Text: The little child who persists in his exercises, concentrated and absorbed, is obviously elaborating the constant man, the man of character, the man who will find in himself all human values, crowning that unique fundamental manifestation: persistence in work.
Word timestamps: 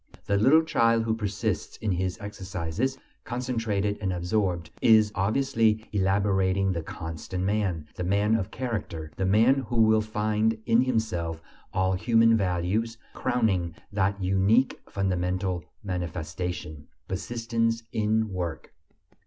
The 0.25 0.35
little 0.35 0.63
child 0.63 1.03
who 1.03 1.13
persists 1.15 1.77
in 1.77 1.91
his 1.91 2.17
exercises, 2.19 2.97
concentrated 3.23 3.99
and 4.01 4.11
absorbed, 4.11 4.71
is 4.81 5.11
obviously 5.13 5.87
elaborating 5.93 6.71
the 6.71 6.81
constant 6.81 7.43
man, 7.43 7.85
the 7.93 8.03
man 8.03 8.33
of 8.33 8.49
character, 8.49 9.11
the 9.17 9.27
man 9.27 9.67
who 9.69 9.79
will 9.79 10.01
find 10.01 10.57
in 10.65 10.81
himself 10.85 11.39
all 11.71 11.93
human 11.93 12.35
values, 12.35 12.97
crowning 13.13 13.75
that 13.93 14.19
unique 14.19 14.79
fundamental 14.89 15.63
manifestation: 15.83 16.87
persistence 17.07 17.83
in 17.91 18.27
work. 18.33 18.73